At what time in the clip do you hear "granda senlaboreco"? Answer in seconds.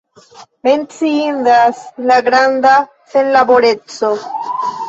2.31-4.15